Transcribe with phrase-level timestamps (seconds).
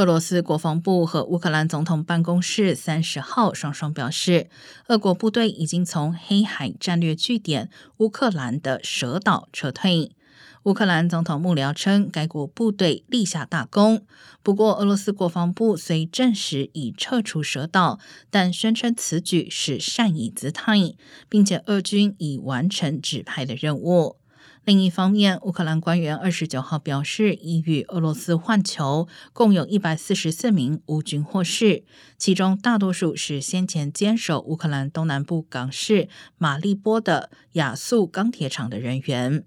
[0.00, 4.48] 俄罗斯国防部和乌克兰总统办公室三十号双双表示，
[4.86, 7.68] 俄国部队已经从黑海战略据点
[7.98, 10.12] 乌克兰的蛇岛撤退。
[10.62, 14.06] 乌克兰总统幕僚称，该国部队立下大功。
[14.42, 17.98] 不过，俄罗斯国防部虽证实已撤出蛇岛，
[18.30, 20.96] 但宣称此举是善意姿态，
[21.28, 24.19] 并且俄军已完成指派的任务。
[24.64, 31.84] 另一方面，乌克兰官员二十九号表示，已与俄罗斯换球，共有一百四十四名乌军获释，
[32.18, 39.44] 其中大多数是先前坚守乌克兰东南部港市马利波的亚速钢铁厂的人员。